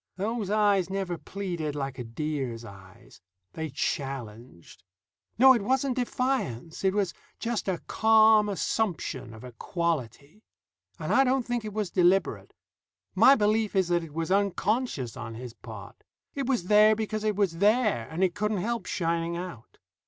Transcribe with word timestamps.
Those 0.17 0.49
eyes 0.49 0.89
never 0.89 1.15
pleaded 1.15 1.75
like 1.75 1.99
a 1.99 2.03
deer's 2.03 2.65
eyes. 2.65 3.21
They 3.53 3.69
challenged. 3.69 4.81
No, 5.37 5.53
it 5.53 5.61
wasn't 5.61 5.95
defiance. 5.95 6.83
It 6.83 6.95
was 6.95 7.13
just 7.37 7.67
a 7.67 7.77
calm 7.85 8.49
assumption 8.49 9.31
of 9.31 9.43
equality. 9.43 10.41
And 10.97 11.13
I 11.13 11.23
don't 11.23 11.45
think 11.45 11.63
it 11.63 11.73
was 11.73 11.91
deliberate. 11.91 12.51
My 13.13 13.35
belief 13.35 13.75
is 13.75 13.89
that 13.89 14.03
it 14.03 14.15
was 14.15 14.31
unconscious 14.31 15.15
on 15.15 15.35
his 15.35 15.53
part. 15.53 16.03
It 16.33 16.47
was 16.47 16.63
there 16.63 16.95
because 16.95 17.23
it 17.23 17.35
was 17.35 17.57
there, 17.57 18.07
and 18.09 18.23
it 18.23 18.33
couldn't 18.33 18.57
help 18.57 18.87
shining 18.87 19.37
out. 19.37 19.77